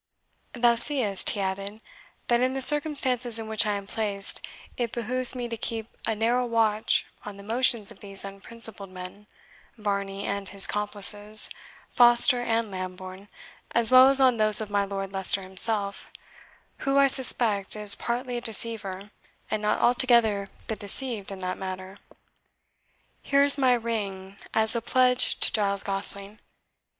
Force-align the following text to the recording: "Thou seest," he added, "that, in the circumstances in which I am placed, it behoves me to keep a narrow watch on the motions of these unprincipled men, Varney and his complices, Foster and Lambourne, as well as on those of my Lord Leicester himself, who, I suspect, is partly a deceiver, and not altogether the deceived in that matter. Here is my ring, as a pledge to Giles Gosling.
"Thou 0.53 0.73
seest," 0.73 1.29
he 1.29 1.41
added, 1.41 1.79
"that, 2.27 2.41
in 2.41 2.55
the 2.55 2.61
circumstances 2.63 3.37
in 3.37 3.47
which 3.47 3.67
I 3.67 3.73
am 3.73 3.85
placed, 3.85 4.41
it 4.75 4.91
behoves 4.91 5.35
me 5.35 5.47
to 5.47 5.55
keep 5.57 5.89
a 6.07 6.15
narrow 6.15 6.43
watch 6.43 7.05
on 7.23 7.37
the 7.37 7.43
motions 7.43 7.91
of 7.91 7.99
these 7.99 8.25
unprincipled 8.25 8.89
men, 8.89 9.27
Varney 9.77 10.25
and 10.25 10.49
his 10.49 10.65
complices, 10.65 11.51
Foster 11.91 12.41
and 12.41 12.71
Lambourne, 12.71 13.27
as 13.73 13.91
well 13.91 14.07
as 14.07 14.19
on 14.19 14.37
those 14.37 14.59
of 14.59 14.71
my 14.71 14.85
Lord 14.85 15.13
Leicester 15.13 15.43
himself, 15.43 16.09
who, 16.79 16.97
I 16.97 17.05
suspect, 17.05 17.75
is 17.75 17.93
partly 17.93 18.37
a 18.37 18.41
deceiver, 18.41 19.11
and 19.51 19.61
not 19.61 19.79
altogether 19.81 20.47
the 20.65 20.75
deceived 20.75 21.31
in 21.31 21.41
that 21.41 21.59
matter. 21.59 21.99
Here 23.21 23.43
is 23.43 23.55
my 23.55 23.73
ring, 23.75 24.37
as 24.51 24.75
a 24.75 24.81
pledge 24.81 25.39
to 25.41 25.53
Giles 25.53 25.83
Gosling. 25.83 26.39